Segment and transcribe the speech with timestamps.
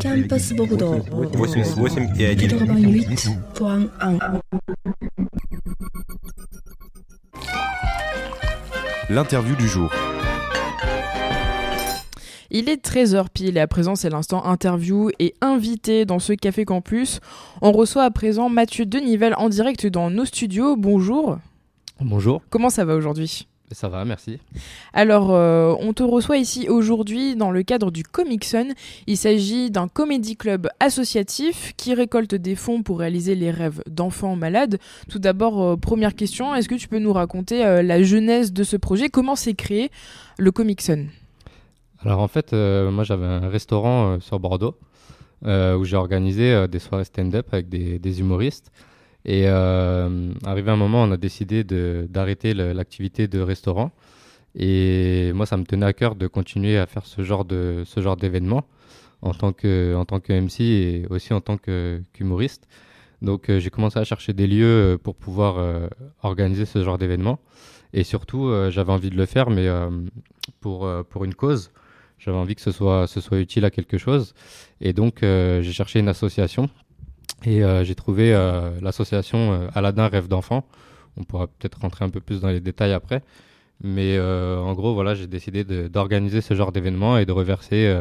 [0.00, 4.40] Campus Bordeaux 88,1 88.1
[9.08, 9.90] L'interview du jour.
[12.50, 16.64] Il est 13h pile et à présent c'est l'instant interview et invité dans ce Café
[16.64, 17.20] Campus.
[17.60, 20.76] On reçoit à présent Mathieu Denivelle en direct dans nos studios.
[20.76, 21.38] Bonjour.
[22.00, 23.48] Bonjour, Comment ça va aujourd'hui?
[23.72, 24.38] Ça va, merci.
[24.92, 28.74] Alors, euh, on te reçoit ici aujourd'hui dans le cadre du Comic Sun.
[29.06, 34.36] Il s'agit d'un comédie club associatif qui récolte des fonds pour réaliser les rêves d'enfants
[34.36, 34.78] malades.
[35.10, 38.62] Tout d'abord, euh, première question, est-ce que tu peux nous raconter euh, la genèse de
[38.62, 39.08] ce projet?
[39.08, 39.90] Comment s'est créé
[40.38, 41.08] le Comic Sun
[42.00, 44.76] Alors en fait, moi j'avais un restaurant sur Bordeaux
[45.44, 48.70] où j'ai organisé des soirées stand-up avec des, des humoristes.
[49.26, 53.90] Et euh, arrivé un moment, on a décidé d'arrêter l'activité de restaurant.
[54.54, 58.00] Et moi, ça me tenait à cœur de continuer à faire ce genre de ce
[58.00, 58.64] genre d'événement
[59.22, 62.66] en tant que en tant que MC et aussi en tant qu'humoriste.
[63.22, 65.88] Donc euh, j'ai commencé à chercher des lieux euh, pour pouvoir euh,
[66.22, 67.38] organiser ce genre d'événement.
[67.92, 69.68] Et surtout, j'avais envie de le faire, mais
[70.60, 71.70] pour, pour une cause.
[72.18, 74.34] J'avais envie que ce soit, ce soit utile à quelque chose.
[74.82, 76.68] Et donc, j'ai cherché une association
[77.44, 80.66] et euh, j'ai trouvé euh, l'association euh, Aladdin Rêve d'enfant.
[81.16, 83.22] On pourra peut-être rentrer un peu plus dans les détails après.
[83.82, 87.94] Mais en gros, voilà, j'ai décidé d'organiser ce genre d'événement et de reverser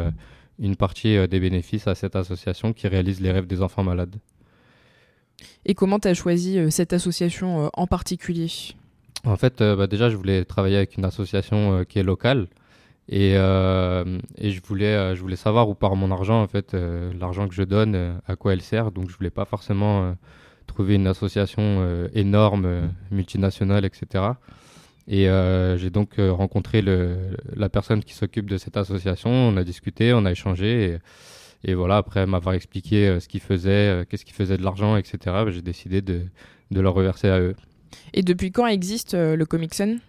[0.58, 4.16] une partie des bénéfices à cette association qui réalise les rêves des enfants malades.
[5.66, 8.52] Et comment tu as choisi euh, cette association euh, en particulier?
[9.24, 12.48] En fait, euh, bah, déjà, je voulais travailler avec une association qui est locale.
[13.08, 16.74] Et, euh, et je, voulais, euh, je voulais savoir où part mon argent, en fait,
[16.74, 18.92] euh, l'argent que je donne, euh, à quoi elle sert.
[18.92, 20.16] Donc, je voulais pas forcément
[20.66, 24.24] trouver une association énorme, euh, multinationale, etc.
[25.08, 25.28] Et
[25.78, 29.30] j'ai donc rencontré le, la personne qui s'occupe de cette association.
[29.30, 31.00] On a discuté, on a échangé.
[31.64, 35.18] Et, et voilà, après m'avoir expliqué ce qu'ils faisaient, qu'est-ce qu'ils faisaient de l'argent, etc.,
[35.26, 36.22] bah, j'ai décidé de,
[36.72, 37.56] de leur reverser à eux.
[38.16, 40.00] Et depuis quand existe le Comic Sun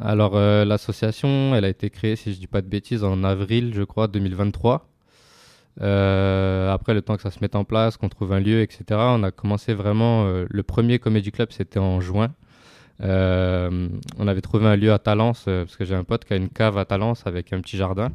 [0.00, 3.72] Alors, euh, l'association, elle a été créée, si je dis pas de bêtises, en avril,
[3.74, 4.88] je crois, 2023.
[5.80, 8.84] Euh, après, le temps que ça se mette en place, qu'on trouve un lieu, etc.,
[8.90, 10.26] on a commencé vraiment.
[10.26, 12.32] euh, le premier Comedy Club, c'était en juin.
[13.00, 16.48] On avait trouvé un lieu à Talence, parce que j'ai un pote qui a une
[16.48, 18.12] cave à Talence avec un petit jardin.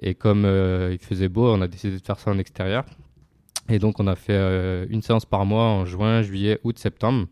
[0.00, 0.44] Et comme
[0.92, 2.84] il faisait beau, on a décidé de faire ça en extérieur.
[3.68, 7.26] Et donc, on a fait une séance par mois en juin, juillet, août, septembre.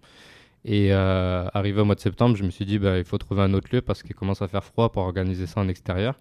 [0.64, 3.42] Et euh, arrivé au mois de septembre, je me suis dit, bah, il faut trouver
[3.42, 6.18] un autre lieu parce qu'il commence à faire froid pour organiser ça en extérieur.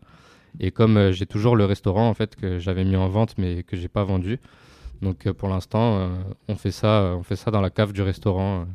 [0.59, 3.63] Et comme euh, j'ai toujours le restaurant en fait que j'avais mis en vente mais
[3.63, 4.39] que j'ai pas vendu,
[5.01, 6.11] donc euh, pour l'instant,
[6.47, 8.67] on fait ça, on fait ça dans la cave du restaurant,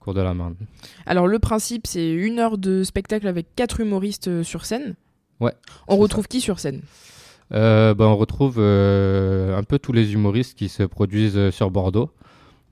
[0.00, 0.56] cours de la Marne.
[1.04, 4.94] Alors le principe c'est une heure de spectacle avec quatre humoristes sur scène.
[5.40, 5.52] Ouais,
[5.86, 6.80] On retrouve qui sur scène?
[7.50, 12.10] Bah, on retrouve un peu tous les humoristes qui se produisent sur Bordeaux.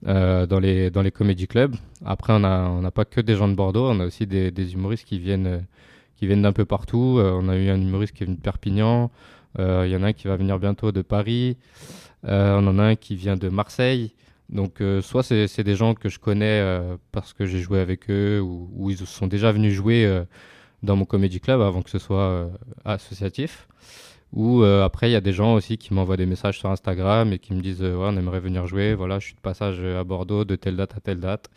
[0.06, 1.76] Euh, dans les dans les comédie clubs.
[2.04, 4.74] Après, on a on n'a pas que des gens de Bordeaux, on a aussi des,
[4.74, 5.58] humoristes qui viennent euh,
[6.16, 7.16] qui viennent d'un peu partout.
[7.18, 9.10] Euh, on a eu un humoriste qui est venu de Perpignan.
[9.58, 11.56] Il y en a un qui va venir bientôt de Paris.
[12.24, 14.12] On en a un qui vient de Marseille.
[14.50, 16.60] Donc, soit c'est des gens que je connais
[17.12, 20.24] parce que j'ai joué avec eux ou, ils sont déjà venus jouer
[20.82, 22.50] dans mon comédie club avant que ce soit
[22.84, 23.68] associatif.
[24.32, 27.32] Ou euh, après, il y a des gens aussi qui m'envoient des messages sur Instagram
[27.32, 28.94] et qui me disent euh, ouais, on aimerait venir jouer.
[28.94, 31.50] Voilà, je suis de passage à Bordeaux de telle date à telle date.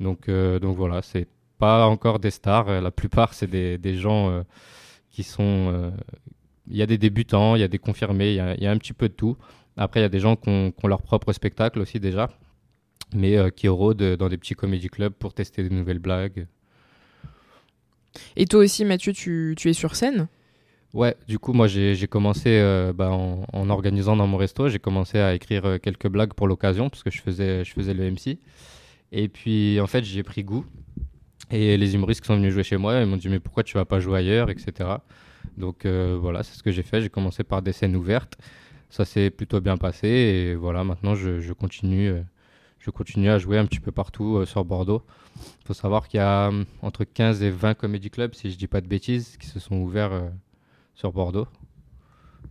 [0.00, 1.26] Donc, euh, donc voilà, c'est
[1.58, 2.68] pas encore des stars.
[2.68, 4.42] Euh, La plupart, c'est des, des gens euh,
[5.10, 5.70] qui sont.
[5.72, 5.90] euh,
[6.68, 8.78] Il y a des débutants, il y a des confirmés, il y y a un
[8.78, 9.36] petit peu de tout.
[9.76, 12.28] Après, il y a des gens qui ont, leur propre spectacle aussi déjà,
[13.14, 16.46] mais euh, qui rôdent dans des petits comédie clubs pour tester des nouvelles blagues.
[18.36, 20.28] Et toi aussi Mathieu tu, tu es sur scène?
[20.92, 24.68] Ouais, du coup, moi, j'ai commencé euh, bah, en, en organisant dans mon resto.
[24.68, 27.94] J'ai commencé à écrire euh, quelques blagues pour l'occasion parce que je faisais, je faisais
[27.94, 28.38] le MC.
[29.10, 30.66] Et puis, en fait, j'ai pris goût.
[31.50, 33.74] Et les humoristes qui sont venus jouer chez moi, ils m'ont dit, mais pourquoi tu
[33.74, 34.90] vas pas jouer ailleurs, etc.
[35.56, 37.00] Donc, euh, voilà, c'est ce que j'ai fait.
[37.00, 38.36] J'ai commencé par des scènes ouvertes.
[38.90, 40.08] Ça s'est plutôt bien passé.
[40.08, 42.12] Et voilà, maintenant, je, je continue,
[42.78, 45.02] je continue à jouer un petit peu partout sur Bordeaux.
[45.36, 46.50] Il faut savoir qu'il y a
[46.82, 49.76] entre 15 et 20 comédie clubs, si je dis pas de bêtises, qui se sont
[49.76, 50.30] ouverts.
[50.94, 51.46] Sur Bordeaux.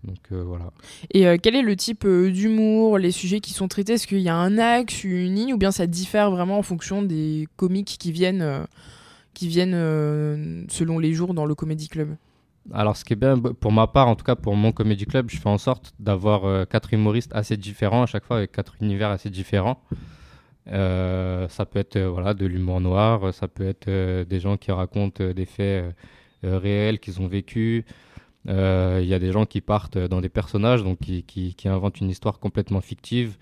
[0.04, 0.72] Donc euh, voilà.
[1.12, 3.94] Et euh, quel est le type euh, d'humour, les sujets qui sont traités?
[3.94, 7.04] Est-ce qu'il y a un axe, une ligne ou bien ça diffère vraiment en fonction
[7.04, 8.66] des comiques qui viennent,
[9.36, 12.16] qui viennent selon les jours dans le Comedy Club?
[12.74, 15.06] Alors ce qui est bien, b- pour ma part, en tout cas pour mon comédie
[15.06, 18.76] club, je fais en sorte d'avoir quatre humoristes assez différents à chaque fois, avec quatre
[18.82, 19.84] univers assez différents.
[20.68, 23.88] Ça peut être voilà, de l'humour noir, ça peut être
[24.24, 25.96] des gens qui racontent des faits
[26.44, 27.84] réels qu'ils ont vécus.
[28.48, 32.00] Il y a des gens qui partent dans des personnages, donc qui, qui, qui inventent
[32.02, 33.38] une histoire complètement fictive.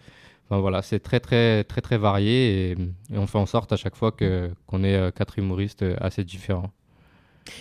[0.49, 2.77] Enfin voilà, c'est très très très très varié et,
[3.15, 6.71] on fait en sorte à chaque fois que qu'on ait quatre humoristes assez différents.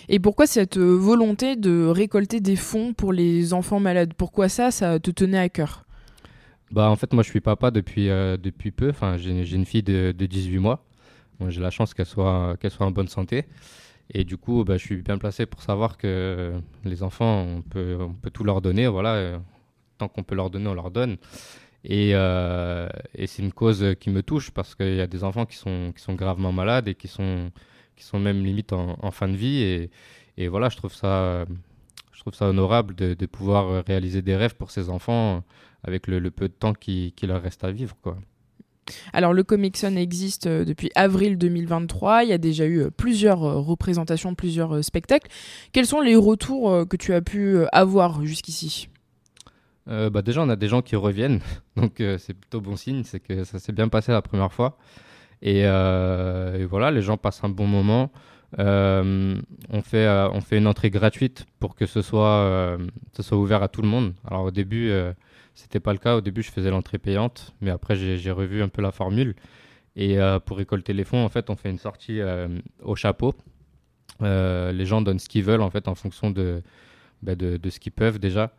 [0.07, 4.13] Et pourquoi cette volonté de récolter des fonds pour les enfants malades?
[4.15, 5.85] Pourquoi ça, ça te tenait à cœur?
[6.71, 8.89] Bah en fait moi je suis papa depuis depuis peu.
[8.89, 10.83] Enfin j'ai une fille de, de 18 mois.
[11.47, 13.45] j'ai la chance qu'elle soit qu'elle soit en bonne santé.
[14.13, 16.53] Et du coup, bah, je suis bien placé pour savoir que
[16.83, 18.87] les enfants, on peut, on peut tout leur donner.
[18.87, 19.39] Voilà,
[19.97, 21.17] tant qu'on peut leur donner, on leur donne.
[21.83, 25.45] Et, euh, et c'est une cause qui me touche parce qu'il y a des enfants
[25.45, 27.51] qui sont, qui sont gravement malades et qui sont,
[27.95, 29.89] qui sont même limite en, fin de vie.
[30.37, 31.45] Et, voilà, je trouve ça,
[32.11, 35.43] je trouve ça honorable de, pouvoir réaliser des rêves pour ces enfants
[35.83, 37.95] avec le, le peu de temps qui, qui, leur reste à vivre.
[38.01, 38.17] Quoi.
[39.13, 42.89] Alors le Comic Son existe euh, depuis avril 2023, il y a déjà eu euh,
[42.89, 45.29] plusieurs représentations, plusieurs spectacles.
[45.71, 48.89] Quels sont les retours que tu as pu avoir jusqu'ici?
[49.89, 51.41] Euh, bah déjà, on a des gens qui reviennent,
[51.75, 54.77] donc euh, c'est plutôt bon signe, c'est que ça s'est bien passé la première fois.
[55.41, 58.11] Et, euh, voilà, les gens passent un bon moment.
[58.57, 62.77] on, fait, on fait une entrée gratuite pour que ce soit,
[63.13, 64.13] ce soit ouvert à tout le monde.
[64.29, 64.91] Alors au début,
[65.59, 66.15] c'était pas le cas.
[66.15, 69.35] Au début, je faisais l'entrée payante, mais après, j'ai revu un peu la formule.
[69.95, 72.21] Et pour récolter les fonds, en fait, on fait une sortie
[72.81, 73.33] au chapeau.
[74.21, 76.61] les gens donnent ce qu'ils veulent, en fait, en fonction de,
[77.21, 78.53] bah, de, ce qu'ils peuvent déjà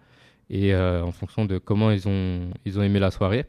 [0.50, 3.47] et euh, en fonction de comment ils ont, aimé la soirée.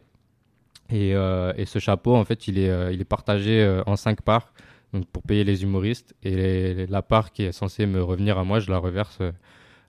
[0.90, 4.54] Et, euh, ce chapeau, en fait, il est, euh, il est partagé en cinq parts
[4.94, 6.16] donc pour payer les humoristes.
[6.24, 9.20] Et la part qui est censée me revenir à moi, je la reverse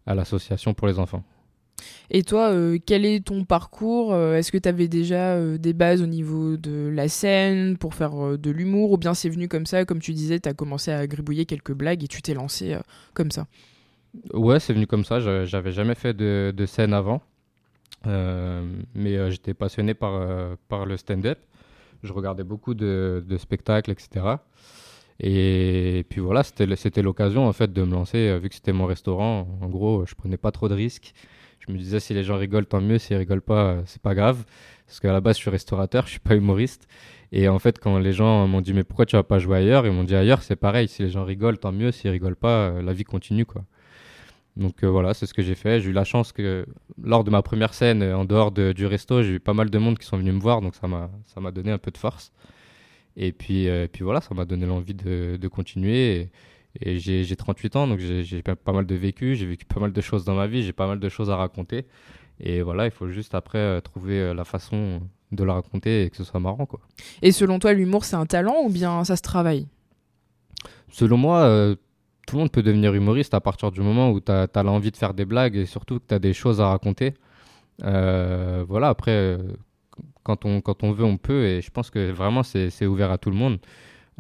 [0.07, 1.25] à l'association pour les enfants.
[2.11, 2.55] Et toi,
[2.87, 7.09] quel est ton parcours Est-ce que tu avais déjà des bases au niveau de la
[7.09, 10.49] scène pour faire de l'humour Ou bien c'est venu comme ça, comme tu disais, tu
[10.49, 12.77] as commencé à gribouiller quelques blagues et tu t'es lancé
[13.15, 13.47] comme ça?
[14.35, 15.21] Ouais, c'est venu comme ça.
[15.21, 17.23] J'avais jamais fait de, scène avant.
[18.07, 21.39] Euh, mais euh, j'étais passionné par, euh, par le stand-up.
[22.03, 24.37] Je regardais beaucoup de, de, spectacles, etc.
[25.21, 29.47] Et puis voilà, c'était l'occasion en fait de me lancer, vu que c'était mon restaurant.
[29.61, 31.15] En gros, je prenais pas trop de risques.
[31.67, 32.99] Je me disais si les gens rigolent, tant mieux.
[32.99, 34.45] S'ils rigolent pas, c'est pas grave.
[34.87, 36.89] Parce qu'à la base, je suis restaurateur, je suis pas humoriste.
[37.33, 39.87] Et en fait, quand les gens m'ont dit mais pourquoi tu vas pas jouer ailleurs,
[39.87, 40.89] ils m'ont dit ailleurs, c'est pareil.
[40.89, 41.93] Si les gens rigolent, tant mieux.
[41.93, 43.65] S'ils rigolent pas, la vie continue quoi.
[44.57, 45.81] Donc euh, voilà, c'est ce que j'ai fait.
[45.81, 46.67] J'ai eu la chance que
[47.03, 49.99] lors de ma première scène, en dehors du resto, j'ai eu pas mal de monde
[49.99, 52.33] qui sont venus me voir, donc ça m'a, donné un peu de force.
[53.17, 56.17] Et puis, euh, puis voilà, ça m'a donné l'envie de, de continuer.
[56.17, 56.31] Et,
[56.81, 60.01] j'ai, j'ai 38 ans, donc j'ai, pas mal de vécu, j'ai vécu pas mal de
[60.01, 61.87] choses dans ma vie, j'ai pas mal de choses à raconter.
[62.41, 66.17] Et voilà, il faut juste après euh, trouver la façon de la raconter et que
[66.17, 66.67] ce soit marrant.
[66.67, 66.81] Quoi.
[67.21, 69.67] Et selon toi, l'humour, c'est un talent ou bien ça se travaille?
[70.91, 71.77] Selon moi,
[72.27, 74.97] tout le monde peut devenir humoriste à partir du moment où tu as, l'envie de
[74.97, 77.15] faire des blagues et surtout que tu as des choses à raconter.
[77.85, 79.39] Euh, voilà, après, euh,
[80.23, 81.45] quand on, quand on veut, on peut.
[81.45, 83.59] Et je pense que vraiment, c'est ouvert à tout le monde.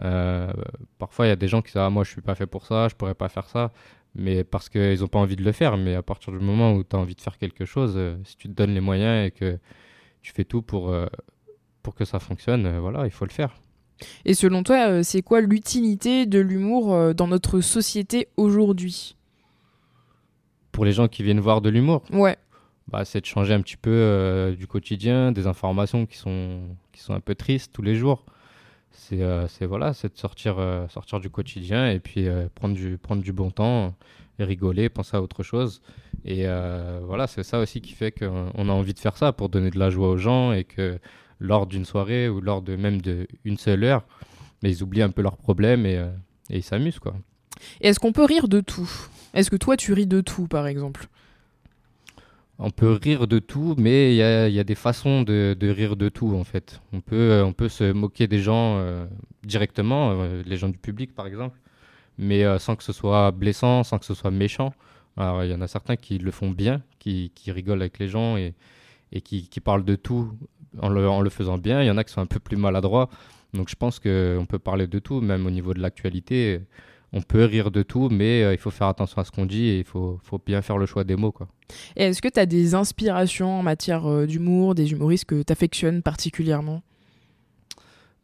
[0.02, 0.52] Euh,
[0.98, 2.66] parfois, il y a des gens qui disent ah, Moi, je suis pas fait pour
[2.66, 3.72] ça, je pourrais pas faire ça.
[4.14, 5.76] Mais parce qu'ils n'ont pas envie de le faire.
[5.76, 8.48] Mais à partir du moment où tu as envie de faire quelque chose, si tu
[8.48, 9.58] te donnes les moyens et que
[10.20, 10.94] tu fais tout pour,
[11.82, 13.54] pour que ça fonctionne, voilà, il faut le faire.
[14.24, 19.16] Et selon toi, euh, c'est quoi l'utilité de l'humour euh, dans notre société aujourd'hui?
[20.70, 22.02] Pour les gens qui viennent voir de l'humour?
[22.12, 22.36] Ouais.
[22.88, 27.00] Bah, c'est de changer un petit peu euh, du quotidien, des informations qui sont, qui
[27.00, 28.24] sont un peu tristes tous les jours.
[28.92, 30.56] C'est voilà, c'est de sortir,
[30.88, 33.94] sortir du quotidien et puis prendre, du, prendre du bon temps,
[34.38, 35.82] rigoler, penser à autre chose.
[36.24, 36.46] Et
[37.02, 39.78] voilà, c'est ça aussi qui fait qu'on a envie de faire ça pour donner de
[39.78, 40.98] la joie aux gens et que
[41.42, 44.04] lors d'une soirée ou lors de même d'une seule heure,
[44.62, 46.08] mais ils oublient un peu leurs problèmes et, euh,
[46.50, 47.14] et ils s'amusent quoi.
[47.80, 48.90] Est-ce qu'on peut rire de tout?
[49.34, 51.08] Est-ce que toi tu ris de tout par exemple?
[52.64, 56.34] On peut rire de tout, mais il y a, des façons de, rire de tout
[56.36, 56.80] en fait.
[56.92, 59.04] On peut, euh, se moquer des gens euh,
[59.42, 61.58] directement, les gens du public par exemple,
[62.18, 64.72] mais sans que ce soit blessant, sans que ce soit méchant.
[65.18, 68.54] Il y en a certains qui le font bien, qui, rigolent avec les gens et,
[69.22, 70.32] qui, qui, parlent de tout
[70.80, 71.82] en le, faisant bien.
[71.82, 73.10] Il y en a qui sont un peu plus maladroits.
[73.54, 76.60] Donc je pense qu'on peut parler de tout, même au niveau de l'actualité.
[77.14, 79.66] On peut rire de tout, mais euh, il faut faire attention à ce qu'on dit
[79.66, 81.32] et il faut, bien faire le choix des mots.
[81.32, 81.46] Quoi.
[81.94, 85.52] Et est-ce que tu as des inspirations en matière euh, d'humour, des humoristes que tu
[85.52, 86.82] affectionnes particulièrement?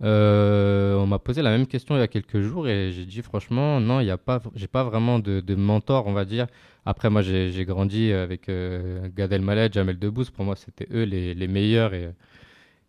[0.02, 3.21] Euh, on m'a posé la même question il y a quelques jours et j'ai dit
[3.21, 6.47] franchement non, il y a pas, j'ai pas vraiment de, mentor, on va dire.
[6.87, 11.49] Après moi j'ai grandi avec Gad Elmaleh, Jamel Debbouze, pour moi c'était eux les, les,
[11.49, 12.11] meilleurs et,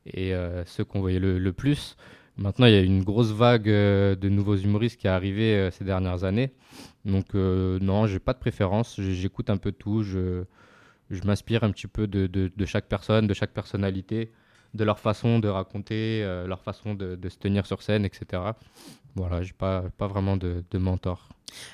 [0.06, 0.34] et
[0.68, 1.98] ceux qu'on voyait le, plus.
[2.40, 6.24] Maintenant, il y a une grosse vague de nouveaux humoristes qui est arrivée ces dernières
[6.24, 6.52] années.
[7.06, 9.00] Donc, non, j'ai pas de préférence.
[9.00, 10.04] J'écoute un peu tout.
[10.04, 10.46] Je,
[11.26, 14.32] m'inspire un petit peu de, chaque personne, de chaque personnalité,
[14.74, 18.42] de leur façon de raconter, leur façon de, se tenir sur scène, etc.
[19.16, 21.30] Voilà, j'ai pas, pas vraiment de, mentor.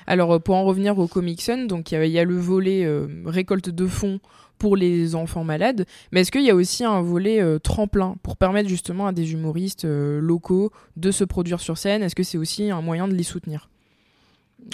[0.06, 3.06] Alors, euh, pour en revenir au Comic Sun, donc il y, a le volet euh,
[3.26, 4.20] récolte de fonds
[4.58, 8.36] pour les enfants malades, mais est-ce qu'il y a aussi un volet euh, tremplin pour
[8.36, 12.02] permettre justement à des humoristes locaux de se produire sur scène?
[12.02, 13.68] Est-ce que c'est aussi un moyen de les soutenir?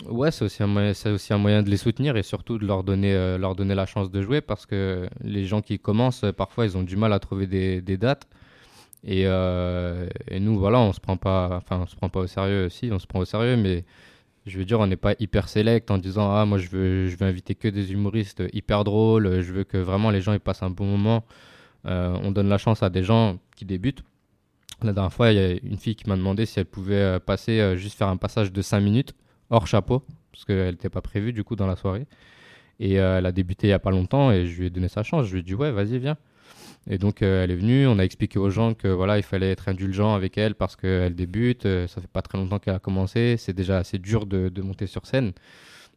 [0.08, 3.54] Ouais, c'est aussi, un moyen, aussi de les soutenir et surtout de leur donner, leur
[3.54, 6.96] donner la chance de jouer parce que les gens qui commencent, parfois, ils ont du
[6.96, 8.26] mal à trouver des, dates.
[9.04, 10.06] Et, euh,
[10.40, 12.68] nous, voilà, on se prend pas, enfin, on se prend pas au sérieux.
[12.68, 13.84] Si, on se prend au sérieux, mais
[14.46, 17.16] je veux dire, on n'est pas hyper select en disant ah moi je veux, je
[17.16, 19.40] veux inviter que des humoristes hyper drôles.
[19.40, 21.24] Je veux que vraiment les gens ils passent un bon moment.
[21.86, 24.02] Euh, on donne la chance à des gens qui débutent.
[24.82, 27.18] La dernière fois, il y a une fille qui m'a demandé si elle pouvait euh,
[27.20, 29.14] passer juste faire un passage de 5 minutes
[29.50, 32.06] hors chapeau parce qu'elle n'était pas prévue du coup dans la soirée.
[32.80, 35.04] Et elle a débuté il y a pas longtemps et je lui ai donné sa
[35.04, 35.26] chance.
[35.26, 36.16] Je lui ai dit ouais vas-y viens.
[36.90, 39.50] Et donc euh, elle est venue, on a expliqué aux gens que voilà, il fallait
[39.50, 42.80] être indulgent avec elle parce qu'elle débute, euh, ça fait pas très longtemps qu'elle a
[42.80, 45.32] commencé, c'est déjà assez dur de, monter sur scène.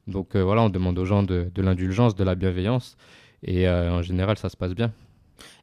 [0.07, 2.97] Donc euh, voilà, on demande aux gens de, l'indulgence, de la bienveillance,
[3.43, 4.91] et en général ça se passe bien.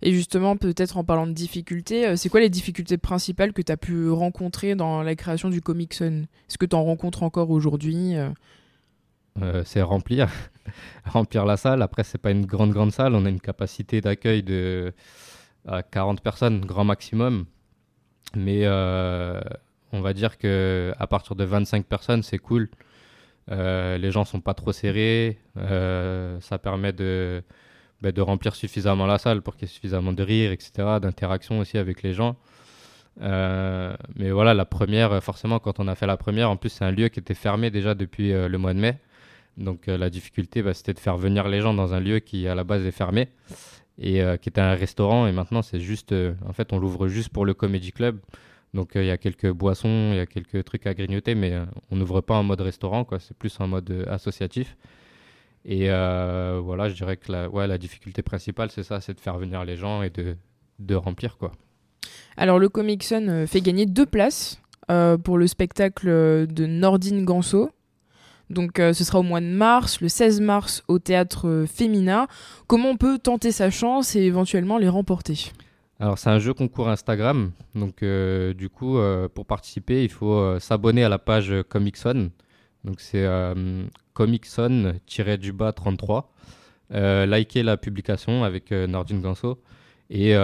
[0.03, 3.77] Et justement, peut-être en parlant de difficultés, c'est quoi les difficultés principales que tu as
[3.77, 6.27] pu rencontrer dans la création du Comic Sun?
[6.49, 8.15] Est-ce que tu en rencontres encore aujourd'hui
[9.65, 10.29] C'est remplir.
[11.05, 11.83] remplir la salle.
[11.83, 13.15] Après, c'est pas une grande, grande salle.
[13.15, 14.93] On a une capacité d'accueil de
[15.91, 17.47] 40 personnes, grand maximum.
[18.35, 19.41] Mais euh,
[19.93, 22.69] on va dire que à partir de 25 personnes, c'est cool.
[23.51, 25.39] Euh, les gens sont pas trop serrés.
[25.57, 27.43] Euh, ça permet de,
[28.01, 31.59] bah, de remplir suffisamment la salle pour qu'il y ait suffisamment de rire, etc., d'interaction
[31.59, 32.37] aussi avec les gens.
[33.21, 36.93] mais voilà, la première, forcément, quand on a fait la première, en plus, c'est un
[36.93, 38.99] lieu qui était fermé déjà depuis le mois de mai.
[39.57, 42.47] Donc euh, la difficulté, bah, c'était de faire venir les gens dans un lieu qui
[42.49, 43.29] à la base est fermé
[43.99, 45.27] et euh, qui était un restaurant.
[45.27, 48.19] Et maintenant, c'est juste, euh, en fait, on l'ouvre juste pour le Comedy Club.
[48.75, 51.53] Donc il y a quelques boissons, il y a quelques trucs à grignoter, mais
[51.91, 53.07] on n'ouvre pas en mode restaurant.
[53.19, 54.79] C'est plus en mode associatif.
[55.67, 59.37] Et voilà, je dirais que la, ouais, la difficulté principale, c'est ça, c'est de faire
[59.37, 60.37] venir les gens et de,
[60.79, 61.53] de remplir, quoi.
[62.39, 64.59] Alors le Comic Sun fait gagner deux places
[65.23, 66.07] pour le spectacle
[66.47, 67.73] de Nordine Ganso
[68.51, 72.27] donc euh, ce sera au mois de mars, le 16 mars au théâtre euh, Femina.
[72.67, 75.53] Comment on peut tenter sa chance et éventuellement les remporter?
[76.01, 78.99] Alors c'est un jeu concours Instagram, donc euh, du coup
[79.35, 82.31] pour participer il faut s'abonner à la page Comicson,
[82.83, 83.25] donc c'est
[84.13, 86.33] Comicson-du-bas 33,
[86.91, 89.63] liker la publication avec Nordine Ganso
[90.11, 90.35] et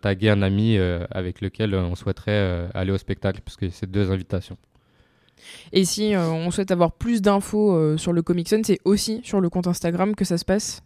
[0.00, 0.78] taguer un ami
[1.10, 4.56] avec lequel on souhaiterait aller au spectacle, puisque c'est deux invitations.
[5.72, 9.20] Et si euh, on souhaite avoir plus d'infos euh, sur le Comic Sun, c'est aussi
[9.24, 10.82] sur le compte Instagram que ça se passe?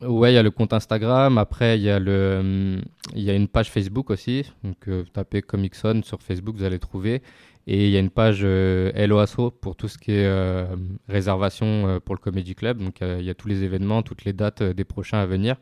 [0.00, 1.38] Ouais, il y a le compte Instagram.
[1.38, 4.44] Après, il y, a y a une page Facebook aussi.
[4.62, 7.22] Donc, euh, vous tapez Comic Sun sur Facebook, vous allez trouver.
[7.66, 10.66] Et il y a une page LOASO pour tout ce qui est
[11.08, 12.76] réservation pour le Comedy Club.
[12.76, 15.56] Donc, il y a tous les événements, toutes les dates des prochains à venir.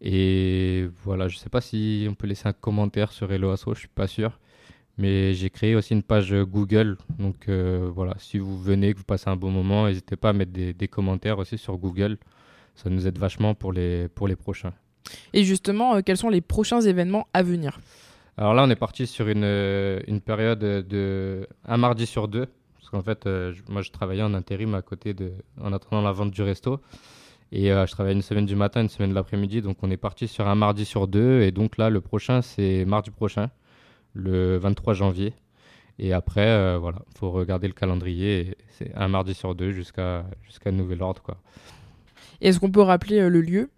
[0.00, 3.80] Et voilà, je ne sais pas si on peut laisser un commentaire sur LOASO, je
[3.80, 4.38] suis pas sûr.
[4.98, 6.98] Mais j'ai créé aussi une page Google.
[7.20, 10.32] Donc euh, voilà, si vous venez, que vous passez un bon moment, n'hésitez pas à
[10.32, 12.18] mettre des, commentaires aussi sur Google.
[12.74, 14.72] Ça nous aide vachement pour les, pour les prochains.
[15.32, 17.78] Et justement, euh, quels sont les prochains événements à venir?
[18.36, 22.46] Alors là, on est parti sur une, euh, une période de un mardi sur deux.
[22.74, 23.28] Parce qu'en fait,
[23.68, 26.80] moi, je travaillais en intérim à côté de, en attendant la vente du resto.
[27.52, 29.60] Et je travaillais une semaine du matin, une semaine de l'après-midi.
[29.60, 31.42] Donc on est parti sur un mardi sur deux.
[31.42, 33.50] Et donc là, le prochain, c'est mardi prochain
[34.18, 35.32] le 23 janvier.
[35.98, 38.56] Et après, euh, voilà, faut regarder le calendrier.
[38.70, 41.36] C'est un mardi sur deux jusqu'à jusqu'à nouvel ordre, quoi.
[42.40, 43.70] Est-ce qu'on peut rappeler euh, le lieu?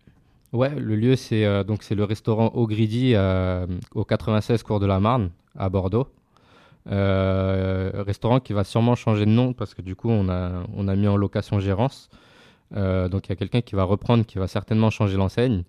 [0.52, 3.14] Ouais, le lieu c'est euh, donc c'est le restaurant O'Grady
[3.94, 6.08] au 96 cours de la Marne à Bordeaux.
[6.86, 10.96] restaurant qui va sûrement changer de nom parce que du coup on a on a
[10.96, 12.10] mis en location gérance.
[12.74, 15.62] donc il y a quelqu'un qui va reprendre, qui va certainement changer l'enseigne.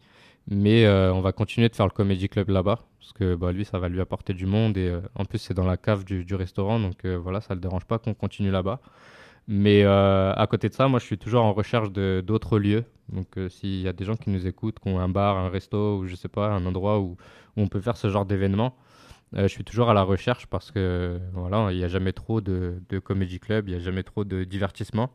[0.47, 3.65] Mais euh, on va continuer de faire le Comedy Club là-bas, parce que bah, lui,
[3.65, 4.77] ça va lui apporter du monde.
[4.77, 7.55] Et euh, en plus, c'est dans la cave du, restaurant, donc euh, voilà, ça ne
[7.55, 8.79] le dérange pas qu'on continue là-bas.
[9.47, 12.85] Mais à côté de ça, moi, je suis toujours en recherche d'autres lieux.
[13.09, 15.97] Donc s'il y a des gens qui nous écoutent, qui ont un bar, un resto,
[15.97, 17.17] ou je sais pas, un endroit où,
[17.57, 18.77] on peut faire ce genre d'événement,
[19.33, 22.75] je suis toujours à la recherche parce que voilà, il n'y a jamais trop de,
[22.89, 25.11] de Comedy Club, il n'y a jamais trop de divertissement.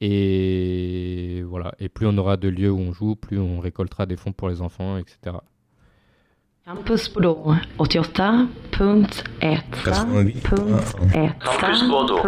[0.00, 1.72] Et voilà.
[1.78, 4.48] Et plus on aura de lieux où on joue, plus on récoltera des fonds pour
[4.48, 5.36] les enfants, etc.
[6.64, 8.46] Campusbordeaux 88.1
[11.44, 12.18] Campus Bordeaux.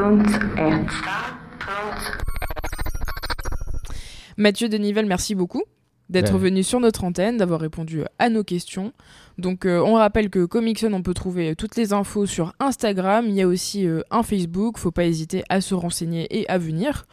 [4.36, 5.62] Mathieu Denivel, merci beaucoup
[6.08, 6.38] d'être Ouais.
[6.40, 8.92] venu sur notre antenne, d'avoir répondu à nos questions.
[9.38, 13.34] Donc euh, on rappelle que Comixon, on peut trouver toutes les infos sur Instagram, il
[13.34, 17.06] y a aussi euh, un Facebook, faut pas hésiter à se renseigner et à venir.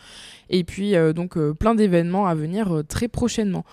[0.50, 3.64] Et puis euh, donc euh, plein d'événements à venir euh, très prochainement.